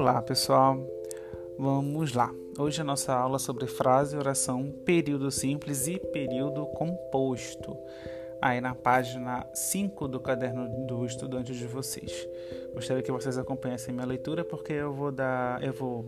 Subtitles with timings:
[0.00, 0.78] Olá pessoal,
[1.58, 2.32] vamos lá.
[2.56, 7.76] Hoje a nossa aula sobre frase, oração, período simples e período composto.
[8.40, 12.28] Aí na página 5 do caderno do estudante de vocês.
[12.72, 16.02] Gostaria que vocês acompanhassem minha leitura porque eu vou dar, eu vou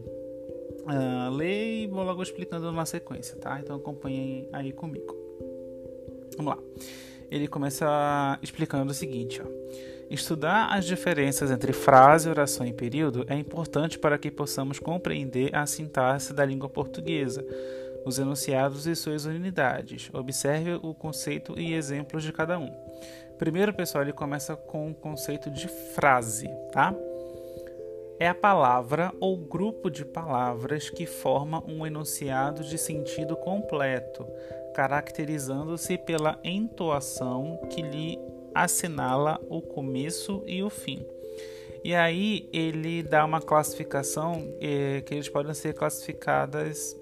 [0.86, 3.58] uh, ler e vou logo explicando na sequência, tá?
[3.58, 5.16] Então acompanhem aí comigo.
[6.36, 6.62] Vamos lá.
[7.28, 9.59] Ele começa explicando o seguinte, ó.
[10.10, 15.64] Estudar as diferenças entre frase, oração e período é importante para que possamos compreender a
[15.66, 17.46] sintaxe da língua portuguesa,
[18.04, 20.10] os enunciados e suas unidades.
[20.12, 22.72] Observe o conceito e exemplos de cada um.
[23.38, 26.92] Primeiro, pessoal, ele começa com o conceito de frase, tá?
[28.18, 34.26] É a palavra ou grupo de palavras que forma um enunciado de sentido completo,
[34.74, 38.18] caracterizando-se pela entoação que lhe
[38.54, 41.04] assinala o começo e o fim.
[41.82, 46.94] E aí ele dá uma classificação eh, que eles podem ser classificadas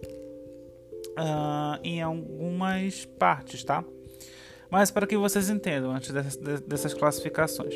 [1.18, 3.84] uh, em algumas partes, tá?
[4.70, 7.74] Mas para que vocês entendam antes dessas, dessas classificações.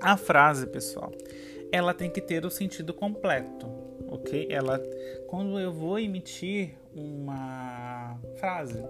[0.00, 1.12] A frase, pessoal,
[1.70, 3.66] ela tem que ter o sentido completo,
[4.08, 4.46] ok?
[4.48, 4.80] Ela,
[5.28, 8.82] quando eu vou emitir uma frase,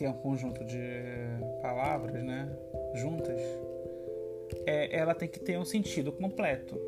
[0.00, 0.80] que é um conjunto de
[1.60, 2.48] palavras, né,
[2.94, 3.38] juntas,
[4.64, 6.80] é, ela tem que ter um sentido completo.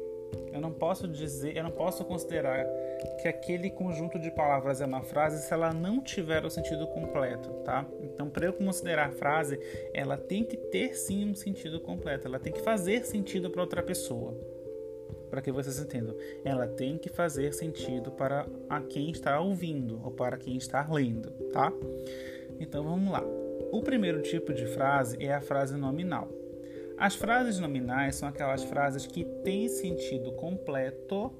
[0.50, 2.64] Eu não posso dizer, eu não posso considerar
[3.20, 7.50] que aquele conjunto de palavras é uma frase se ela não tiver o sentido completo,
[7.66, 7.86] tá?
[8.00, 9.60] Então, para eu considerar a frase,
[9.92, 13.82] ela tem que ter sim um sentido completo, ela tem que fazer sentido para outra
[13.82, 14.34] pessoa.
[15.28, 20.10] Para que vocês entendam, ela tem que fazer sentido para a quem está ouvindo ou
[20.10, 21.70] para quem está lendo, tá?
[22.62, 23.22] Então vamos lá.
[23.72, 26.28] O primeiro tipo de frase é a frase nominal.
[26.96, 31.32] As frases nominais são aquelas frases que têm sentido completo,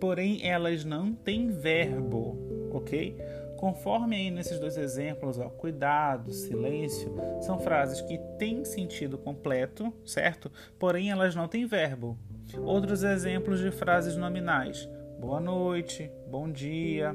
[0.00, 2.36] porém elas não têm verbo,
[2.72, 3.16] ok?
[3.56, 10.50] Conforme aí nesses dois exemplos, ó, cuidado, silêncio, são frases que têm sentido completo, certo?
[10.78, 12.18] Porém elas não têm verbo.
[12.58, 14.88] Outros exemplos de frases nominais:
[15.20, 17.14] boa noite, bom dia,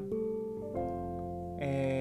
[1.58, 1.95] é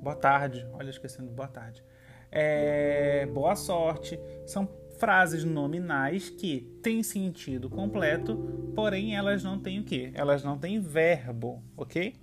[0.00, 1.82] boa tarde, olha, esquecendo boa tarde.
[2.30, 4.18] É, boa sorte.
[4.46, 4.68] São
[4.98, 8.36] frases nominais que têm sentido completo,
[8.74, 10.10] porém elas não têm o quê?
[10.14, 12.14] Elas não têm verbo, ok?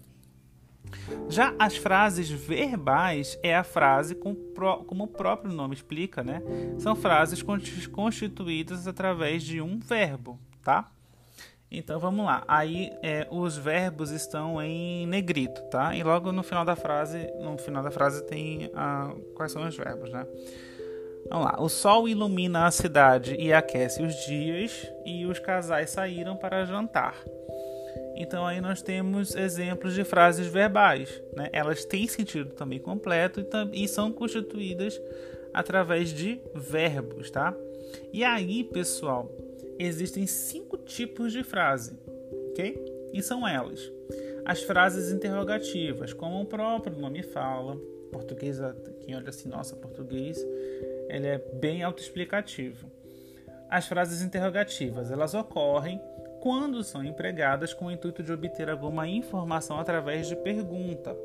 [1.28, 4.34] Já as frases verbais é a frase com,
[4.86, 6.42] como o próprio nome explica, né?
[6.78, 7.44] São frases
[7.92, 10.90] constituídas através de um verbo, tá?
[11.70, 12.44] Então vamos lá.
[12.48, 15.96] Aí é, os verbos estão em negrito, tá?
[15.96, 19.76] E logo no final da frase, no final da frase tem a, quais são os
[19.76, 20.26] verbos, né?
[21.30, 21.56] Vamos lá.
[21.60, 27.16] O sol ilumina a cidade e aquece os dias, e os casais saíram para jantar.
[28.16, 31.50] Então aí nós temos exemplos de frases verbais, né?
[31.52, 35.00] Elas têm sentido também completo e, e são constituídas
[35.54, 37.54] através de verbos, tá?
[38.14, 39.30] E aí, pessoal,
[39.80, 41.98] existem cinco tipos de frase,
[42.50, 43.10] ok?
[43.14, 43.92] E são elas:
[44.46, 47.78] as frases interrogativas, como o próprio nome fala,
[48.12, 48.60] português,
[49.02, 50.38] quem olha assim, nossa, português,
[51.10, 52.92] ele é bem autoexplicativo.
[53.70, 56.02] As frases interrogativas, elas ocorrem
[56.42, 61.16] quando são empregadas com o intuito de obter alguma informação através de pergunta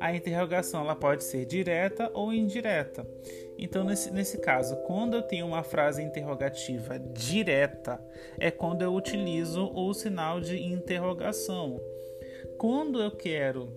[0.00, 3.06] a interrogação ela pode ser direta ou indireta.
[3.58, 8.02] Então, nesse, nesse caso, quando eu tenho uma frase interrogativa direta,
[8.38, 11.78] é quando eu utilizo o sinal de interrogação.
[12.56, 13.68] Quando eu quero,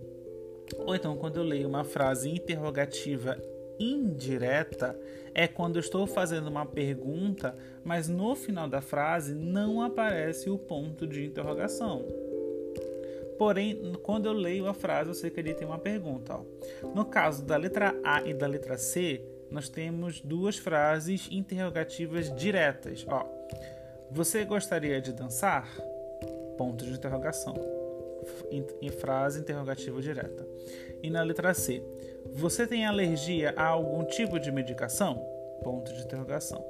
[0.78, 3.38] ou então quando eu leio uma frase interrogativa
[3.78, 4.98] indireta,
[5.36, 10.58] é quando eu estou fazendo uma pergunta, mas no final da frase não aparece o
[10.58, 12.23] ponto de interrogação.
[13.44, 16.34] Porém, quando eu leio a frase, eu sei que ele tem uma pergunta.
[16.34, 16.88] Ó.
[16.96, 19.22] No caso da letra A e da letra C,
[19.52, 23.06] nós temos duas frases interrogativas diretas.
[23.06, 23.26] Ó.
[24.10, 25.70] Você gostaria de dançar?
[26.58, 27.54] Ponto de interrogação.
[28.82, 30.48] Em frase interrogativa direta.
[31.04, 31.84] E na letra C,
[32.32, 35.22] você tem alergia a algum tipo de medicação?
[35.62, 36.64] Ponto de interrogação.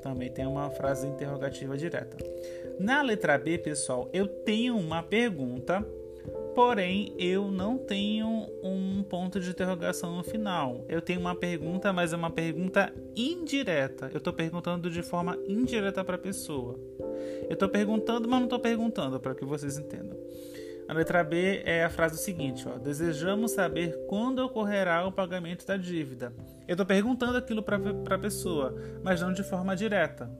[0.00, 2.16] Também tem uma frase interrogativa direta.
[2.80, 5.86] Na letra B, pessoal, eu tenho uma pergunta,
[6.54, 10.82] porém eu não tenho um ponto de interrogação no final.
[10.88, 14.08] Eu tenho uma pergunta, mas é uma pergunta indireta.
[14.10, 16.80] Eu estou perguntando de forma indireta para a pessoa.
[17.50, 20.16] Eu estou perguntando, mas não estou perguntando, para que vocês entendam.
[20.88, 25.76] A letra B é a frase seguinte: ó, Desejamos saber quando ocorrerá o pagamento da
[25.76, 26.32] dívida.
[26.66, 27.76] Eu estou perguntando aquilo para
[28.14, 30.30] a pessoa, mas não de forma direta.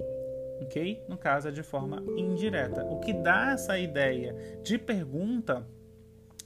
[0.62, 1.02] Ok?
[1.08, 2.84] No caso é de forma indireta.
[2.84, 5.66] O que dá essa ideia de pergunta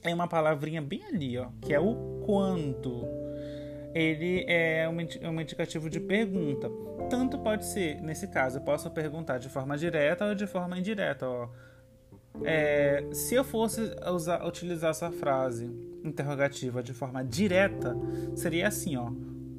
[0.03, 3.07] é uma palavrinha bem ali, ó, que é o quando.
[3.93, 6.69] Ele é um indicativo de pergunta.
[7.09, 11.27] Tanto pode ser, nesse caso, eu posso perguntar de forma direta ou de forma indireta.
[11.27, 11.49] Ó.
[12.43, 13.81] É, se eu fosse
[14.13, 15.65] usar, utilizar essa frase
[16.03, 17.95] interrogativa de forma direta,
[18.35, 19.11] seria assim, ó.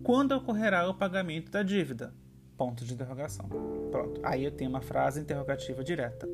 [0.02, 2.12] Quando ocorrerá o pagamento da dívida?
[2.56, 3.48] Ponto de interrogação.
[3.90, 4.20] Pronto.
[4.22, 6.26] Aí eu tenho uma frase interrogativa direta.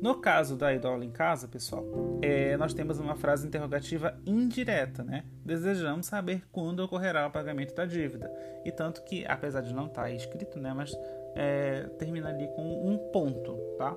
[0.00, 1.84] No caso da idola em casa, pessoal,
[2.22, 5.24] é, nós temos uma frase interrogativa indireta, né?
[5.44, 8.32] Desejamos saber quando ocorrerá o pagamento da dívida.
[8.64, 10.72] E tanto que, apesar de não estar tá escrito, né?
[10.72, 10.90] Mas
[11.36, 13.94] é, termina ali com um ponto, tá?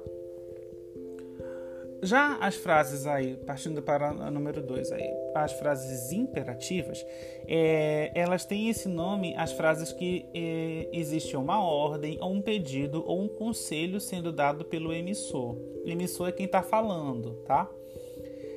[2.02, 7.06] Já as frases aí, partindo para o número 2 aí, as frases imperativas,
[7.48, 13.04] é, elas têm esse nome, as frases que é, existe uma ordem, ou um pedido,
[13.06, 15.56] ou um conselho sendo dado pelo emissor.
[15.86, 17.70] O emissor é quem está falando, tá?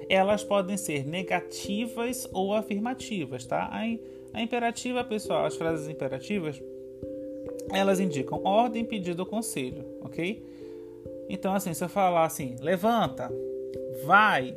[0.08, 3.68] Elas podem ser negativas ou afirmativas, tá?
[3.72, 3.82] A,
[4.32, 6.62] a imperativa, pessoal, as frases imperativas,
[7.72, 10.44] elas indicam ordem, pedido ou conselho, ok?
[11.28, 13.30] Então, assim, se eu falar assim, levanta,
[14.04, 14.56] vai,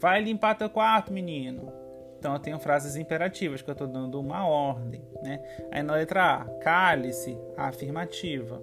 [0.00, 1.72] vai limpar teu quarto, menino.
[2.18, 5.40] Então, eu tenho frases imperativas que eu estou dando uma ordem, né?
[5.70, 8.62] Aí na letra A, cale-se, afirmativa.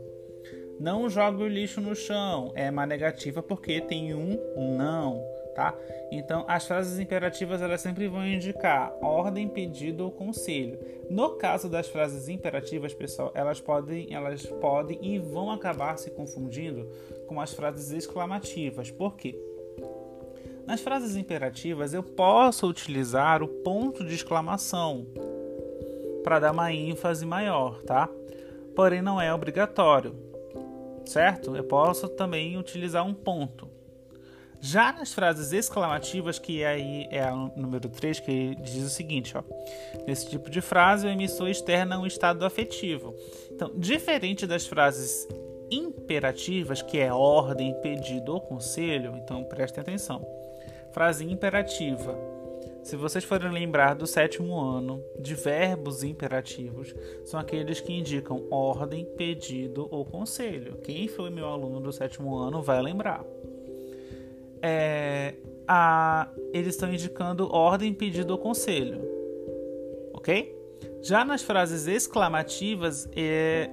[0.80, 4.38] Não jogue o lixo no chão, é uma negativa porque tem um
[4.75, 5.22] não
[5.54, 5.75] tá?
[6.12, 10.80] Então, as frases imperativas elas sempre vão indicar ordem, pedido ou conselho.
[11.10, 16.89] No caso das frases imperativas, pessoal, elas podem, elas podem e vão acabar se confundindo
[17.27, 18.92] com as frases exclamativas.
[18.92, 19.38] Por quê?
[20.71, 25.06] Nas frases imperativas, eu posso utilizar o ponto de exclamação
[26.23, 28.09] para dar uma ênfase maior, tá?
[28.73, 30.15] Porém, não é obrigatório,
[31.03, 31.57] certo?
[31.57, 33.68] Eu posso também utilizar um ponto.
[34.62, 39.44] Já nas frases exclamativas, que aí é o número 3, que diz o seguinte, ó.
[40.07, 43.13] Nesse tipo de frase, o emissor externa um estado afetivo.
[43.51, 45.27] Então, diferente das frases
[45.69, 50.25] imperativas, que é ordem, pedido ou conselho, então prestem atenção.
[50.93, 52.17] Frase imperativa.
[52.83, 59.05] Se vocês forem lembrar do sétimo ano, de verbos imperativos, são aqueles que indicam ordem,
[59.05, 60.77] pedido ou conselho.
[60.77, 63.23] Quem foi meu aluno do sétimo ano vai lembrar
[64.61, 65.33] é,
[65.67, 69.01] a, eles estão indicando ordem, pedido ou conselho.
[70.13, 70.55] Ok?
[71.01, 73.69] Já nas frases exclamativas, é,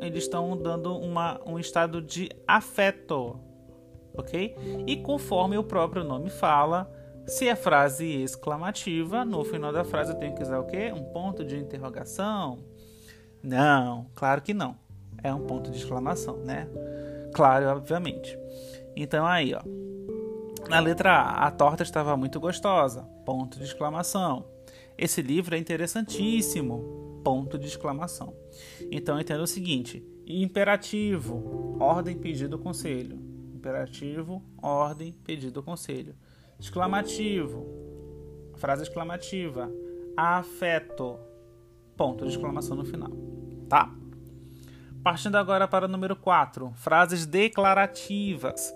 [0.00, 3.38] eles estão dando uma, um estado de afeto.
[4.16, 4.56] Ok?
[4.86, 6.90] E conforme o próprio nome fala,
[7.26, 10.92] se é frase exclamativa, no final da frase eu tenho que usar o quê?
[10.94, 12.58] Um ponto de interrogação?
[13.42, 14.76] Não, claro que não.
[15.22, 16.68] É um ponto de exclamação, né?
[17.34, 18.38] Claro, obviamente.
[18.94, 19.62] Então aí, ó.
[20.68, 23.02] Na letra A, a torta estava muito gostosa.
[23.24, 24.46] Ponto de exclamação.
[24.96, 27.20] Esse livro é interessantíssimo.
[27.24, 28.34] Ponto de exclamação.
[28.90, 33.18] Então entenda o seguinte: imperativo, ordem, pedido, conselho.
[33.64, 36.14] Imperativo, ordem, pedido, conselho.
[36.60, 37.66] Exclamativo,
[38.56, 39.72] frase exclamativa.
[40.14, 41.18] Afeto,
[41.96, 43.10] ponto de exclamação no final.
[43.66, 43.90] Tá?
[45.04, 48.74] Partindo agora para o número 4, frases declarativas.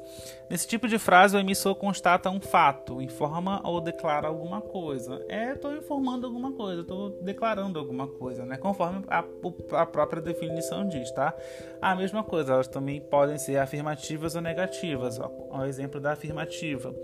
[0.50, 5.24] Nesse tipo de frase, o emissor constata um fato, informa ou declara alguma coisa.
[5.26, 8.58] É, estou informando alguma coisa, estou declarando alguma coisa, né?
[8.58, 9.24] Conforme a,
[9.72, 11.34] a, própria definição diz, tá?
[11.80, 15.18] A mesma coisa, elas também podem ser afirmativas ou negativas.
[15.18, 16.94] Ó, o exemplo da afirmativa.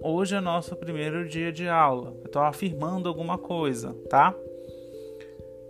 [0.00, 2.14] Hoje é nosso primeiro dia de aula.
[2.20, 4.34] Eu estou afirmando alguma coisa, tá?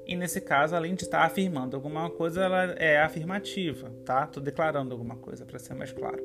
[0.06, 4.26] E nesse caso, além de estar afirmando alguma coisa, ela é afirmativa, tá?
[4.26, 6.22] Tô declarando alguma coisa para ser mais claro.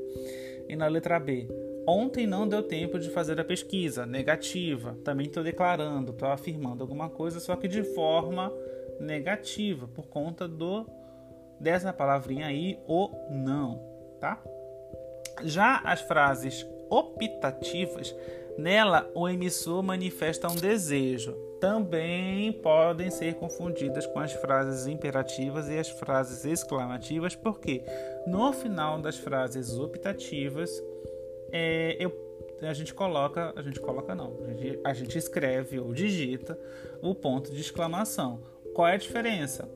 [0.67, 1.47] E na letra B,
[1.87, 4.97] ontem não deu tempo de fazer a pesquisa, negativa.
[5.03, 8.51] Também estou declarando, estou afirmando alguma coisa, só que de forma
[8.99, 10.85] negativa, por conta do
[11.59, 13.81] dessa palavrinha aí, o não,
[14.19, 14.41] tá?
[15.43, 18.15] Já as frases optativas,
[18.59, 25.77] nela o emissor manifesta um desejo, também podem ser confundidas com as frases imperativas e
[25.77, 27.83] as frases exclamativas, porque
[28.27, 30.69] no final das frases optativas
[31.51, 32.13] é, eu,
[32.61, 36.57] a gente coloca, a gente coloca não, a gente, a gente escreve ou digita
[37.01, 38.39] o ponto de exclamação.
[38.73, 39.69] Qual é a diferença?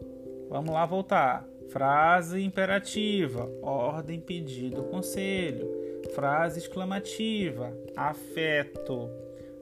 [0.50, 1.48] Vamos lá voltar.
[1.70, 5.83] Frase imperativa, ordem, pedido, conselho.
[6.12, 9.10] Frase exclamativa, afeto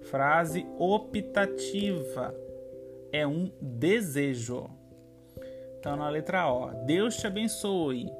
[0.04, 2.34] Frase optativa
[3.12, 4.70] é um desejo.
[5.80, 8.12] Então, na letra O, Deus te abençoe.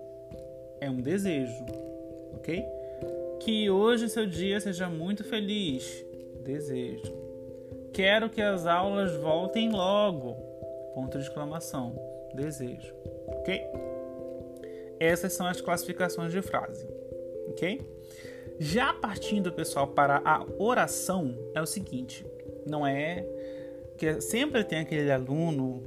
[0.80, 1.66] É um desejo,
[2.34, 2.64] ok?
[3.40, 6.06] Que hoje seu dia seja muito feliz.
[6.44, 7.14] Desejo.
[7.94, 10.34] Quero que as aulas voltem logo.
[10.94, 11.96] Ponto de exclamação.
[12.34, 12.94] Desejo.
[13.28, 13.62] Ok?
[15.00, 16.88] Essas são as classificações de frase.
[17.50, 17.82] Ok?
[18.64, 22.24] Já partindo, pessoal, para a oração, é o seguinte:
[22.64, 23.26] não é
[23.98, 25.82] que sempre tem aquele aluno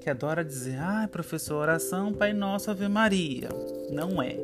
[0.00, 3.48] que adora dizer, ah, professor, oração, Pai Nosso, Ave Maria.
[3.90, 4.38] Não é.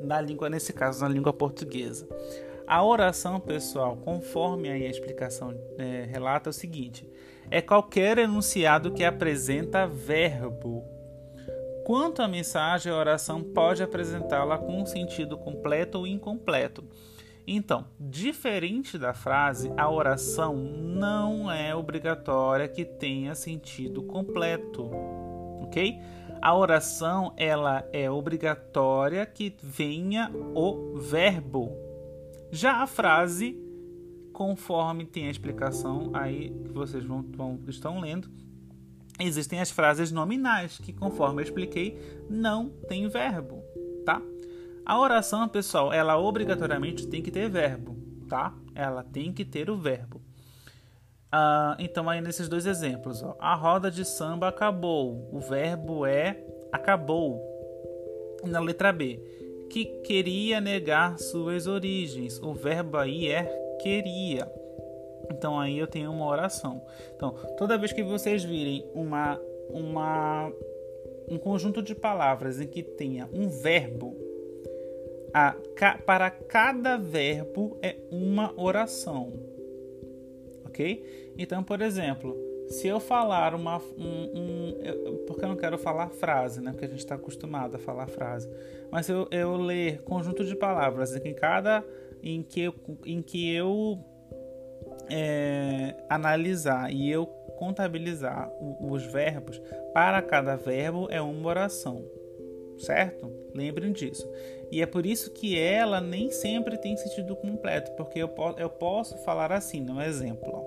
[0.00, 2.08] Na língua, nesse caso, na língua portuguesa.
[2.66, 7.06] A oração, pessoal, conforme aí a explicação é, relata, é o seguinte:
[7.50, 10.82] é qualquer enunciado que apresenta verbo.
[11.84, 16.84] Quanto à mensagem, a oração pode apresentá-la com um sentido completo ou incompleto.
[17.46, 24.88] Então, diferente da frase, a oração não é obrigatória que tenha sentido completo,
[25.62, 25.98] ok?
[26.40, 31.72] A oração ela é obrigatória que venha o verbo.
[32.52, 33.58] Já a frase,
[34.32, 38.30] conforme tem a explicação aí que vocês vão, vão estão lendo,
[39.20, 41.98] existem as frases nominais que, conforme eu expliquei,
[42.28, 43.62] não tem verbo,
[44.04, 44.20] tá?
[44.84, 47.96] A oração, pessoal, ela obrigatoriamente tem que ter verbo,
[48.28, 48.54] tá?
[48.74, 50.20] Ela tem que ter o verbo.
[51.30, 55.28] Ah, então, aí nesses dois exemplos, ó, a roda de samba acabou.
[55.32, 57.40] O verbo é acabou.
[58.44, 59.20] Na letra B,
[59.70, 62.40] que queria negar suas origens.
[62.42, 63.44] O verbo aí é
[63.80, 64.50] queria.
[65.30, 66.82] Então aí eu tenho uma oração.
[67.14, 70.52] Então, toda vez que vocês virem uma uma
[71.28, 74.16] um conjunto de palavras em que tenha um verbo
[75.32, 75.54] a,
[76.04, 79.32] para cada verbo é uma oração.
[80.66, 81.32] Ok?
[81.38, 82.36] Então, por exemplo,
[82.68, 83.78] se eu falar uma.
[83.98, 86.70] Um, um, eu, porque eu não quero falar frase, né?
[86.70, 88.48] Porque a gente está acostumado a falar frase.
[88.90, 91.84] Mas eu, eu ler conjunto de palavras em cada.
[92.22, 92.74] em que eu,
[93.04, 93.98] em que eu
[95.10, 97.26] é, analisar e eu
[97.58, 98.50] contabilizar
[98.80, 99.60] os verbos,
[99.92, 102.04] para cada verbo é uma oração
[102.80, 103.30] certo?
[103.54, 104.28] Lembrem disso.
[104.70, 109.16] E é por isso que ela nem sempre tem sentido completo, porque eu, eu posso
[109.18, 110.64] falar assim, no exemplo.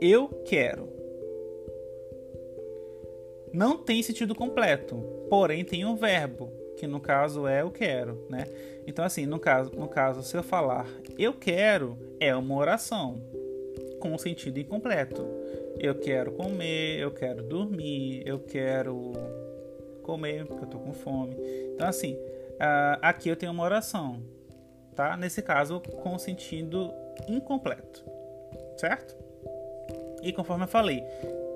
[0.00, 0.88] Eu quero.
[3.52, 4.96] Não tem sentido completo,
[5.28, 8.46] porém tem um verbo, que no caso é eu quero, né?
[8.86, 10.86] Então assim, no caso, no caso se eu falar
[11.18, 13.20] eu quero é uma oração
[13.98, 15.26] com sentido incompleto.
[15.78, 19.12] Eu quero comer, eu quero dormir, eu quero
[20.02, 21.36] comer, porque eu tô com fome.
[21.74, 24.22] Então, assim, uh, aqui eu tenho uma oração,
[24.94, 25.16] tá?
[25.16, 26.92] Nesse caso, com sentido
[27.28, 28.04] incompleto,
[28.76, 29.16] certo?
[30.22, 31.04] E conforme eu falei,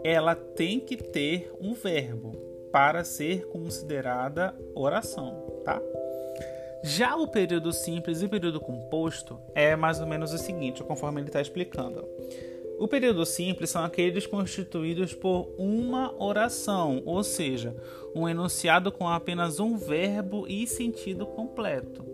[0.04, 5.80] ela tem que ter um verbo para ser considerada oração, tá?
[6.82, 11.20] Já o período simples e o período composto é mais ou menos o seguinte, conforme
[11.20, 12.04] ele está explicando.
[12.78, 17.76] O período simples são aqueles constituídos por uma oração, ou seja,
[18.12, 22.04] um enunciado com apenas um verbo e sentido completo.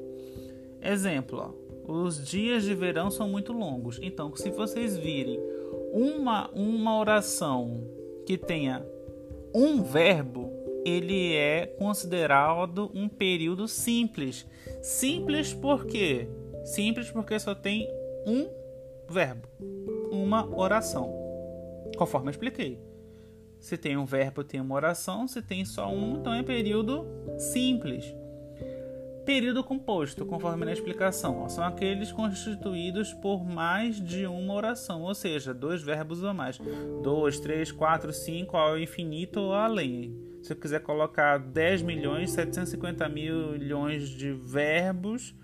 [0.83, 1.55] Exemplo:
[1.88, 3.99] ó, os dias de verão são muito longos.
[4.03, 5.41] Então, se vocês virem
[5.91, 7.88] uma, uma oração
[8.27, 8.85] que tenha
[9.55, 10.48] um verbo,
[10.88, 14.47] ele é considerado um período simples.
[14.83, 16.28] Simples por quê?
[16.64, 17.88] Simples porque só tem
[18.26, 18.49] um
[19.09, 19.49] verbo
[20.11, 21.12] uma oração,
[21.97, 22.78] conforme eu expliquei.
[23.59, 25.26] Se tem um verbo, tem uma oração.
[25.26, 27.07] Se tem só um, então é período
[27.38, 28.14] simples.
[29.25, 35.52] Período composto, conforme na explicação, são aqueles constituídos por mais de uma oração, ou seja,
[35.52, 36.59] dois verbos ou mais.
[37.02, 40.16] Dois, três, quatro, cinco, ao infinito ou além.
[40.42, 45.35] Se eu quiser colocar 10 milhões, 750 milhões de verbos,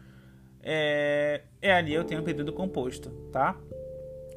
[0.62, 3.56] é, é ali eu tenho um período composto, tá?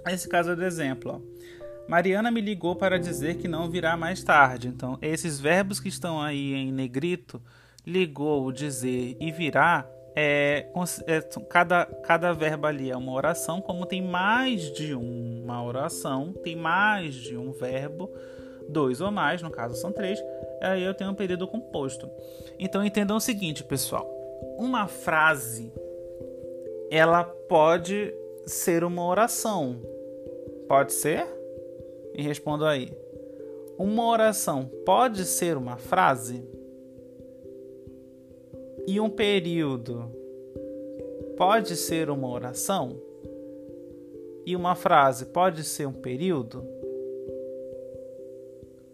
[0.08, 1.22] Esse caso é do exemplo.
[1.22, 1.88] Ó.
[1.88, 4.68] Mariana me ligou para dizer que não virá mais tarde.
[4.68, 7.42] Então, esses verbos que estão aí em negrito,
[7.86, 10.68] ligou, dizer e virá, é,
[11.06, 16.56] é, cada, cada verbo ali é uma oração, como tem mais de uma oração, tem
[16.56, 18.12] mais de um verbo,
[18.68, 20.20] dois ou mais, no caso são três,
[20.62, 22.10] aí eu tenho um período composto.
[22.60, 24.10] Então entendam o seguinte, pessoal:
[24.58, 25.72] uma frase
[26.90, 28.14] ela pode
[28.46, 29.82] ser uma oração,
[30.68, 31.26] Pode ser?
[32.14, 32.92] E respondo aí.
[33.78, 36.44] Uma oração pode ser uma frase?
[38.86, 40.12] E um período
[41.38, 43.00] pode ser uma oração?
[44.46, 46.66] E uma frase pode ser um período?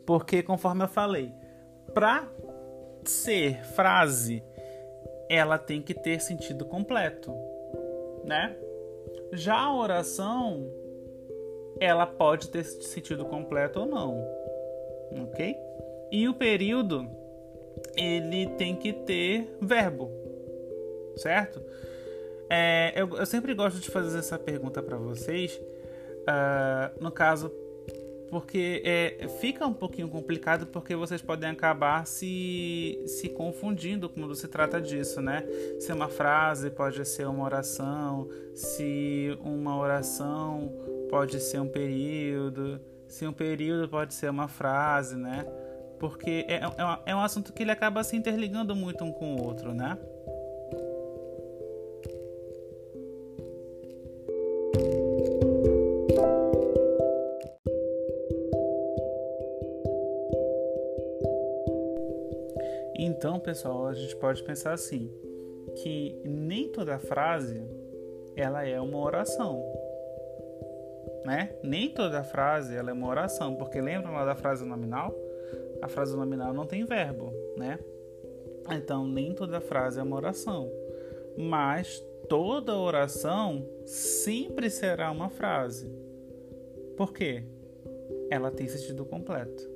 [0.06, 1.32] Porque, conforme eu falei,
[1.94, 2.28] para
[3.06, 4.44] ser frase,
[5.30, 7.34] ela tem que ter sentido completo,
[8.24, 8.56] né?
[9.32, 10.68] Já a oração,
[11.80, 14.24] ela pode ter sentido completo ou não,
[15.24, 15.56] ok?
[16.12, 17.10] E o período,
[17.96, 20.12] ele tem que ter verbo,
[21.18, 21.62] certo?
[22.50, 25.60] É, eu, eu, sempre gosto de fazer essa pergunta para vocês,
[26.22, 27.52] uh, no caso,
[28.34, 34.48] porque é, fica um pouquinho complicado porque vocês podem acabar se, se confundindo quando se
[34.48, 35.46] trata disso, né?
[35.80, 40.74] Se uma frase pode ser uma oração, se uma oração
[41.12, 45.46] pode ser um período, se um período pode ser uma frase, né?
[46.00, 49.44] Porque é, é, é um assunto que ele acaba se interligando muito um com o
[49.44, 49.96] outro, né?
[63.54, 65.12] Pessoal, a gente pode pensar assim,
[65.76, 67.64] que nem toda frase
[68.36, 69.64] ela é uma oração,
[71.24, 71.56] né?
[71.64, 75.16] Nem toda frase ela é uma oração, porque lembram lá da frase nominal?
[75.84, 77.78] A frase nominal não tem verbo, né?
[78.72, 80.72] Então, nem toda frase é uma oração,
[81.38, 85.88] mas toda oração sempre será uma frase.
[86.98, 87.44] Por quê?
[88.32, 89.70] Ela tem sentido completo,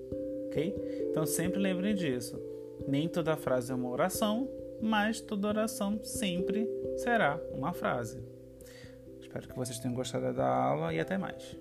[0.48, 1.06] ok?
[1.12, 2.47] Então, sempre lembrem disso.
[2.86, 4.50] Nem toda frase é uma oração,
[4.82, 6.68] mas toda oração sempre
[6.98, 8.22] será uma frase.
[9.20, 11.58] Espero que vocês tenham gostado da aula e até mais.